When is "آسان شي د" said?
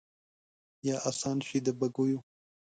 1.09-1.67